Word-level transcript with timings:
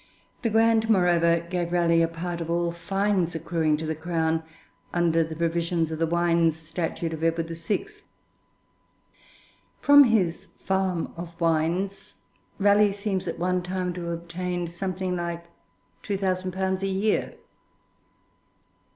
The 0.41 0.49
grant, 0.49 0.89
moreover, 0.89 1.45
gave 1.47 1.71
Raleigh 1.71 2.01
a 2.01 2.07
part 2.07 2.41
of 2.41 2.49
all 2.49 2.71
fines 2.71 3.35
accruing 3.35 3.77
to 3.77 3.85
the 3.85 3.93
Crown 3.93 4.41
under 4.91 5.23
the 5.23 5.35
provisions 5.35 5.91
of 5.91 5.99
the 5.99 6.07
wines 6.07 6.57
statute 6.57 7.13
of 7.13 7.23
Edward 7.23 7.49
VI. 7.49 7.85
From 9.79 10.05
his 10.05 10.45
'Farm 10.57 11.13
of 11.15 11.39
Wines' 11.39 12.15
Raleigh 12.57 12.91
seems 12.91 13.27
at 13.27 13.37
one 13.37 13.61
time 13.61 13.93
to 13.93 14.05
have 14.05 14.21
obtained 14.23 14.71
something 14.71 15.15
like 15.15 15.45
2,000_l._ 16.01 16.81
a 16.81 16.87
year. 16.87 17.35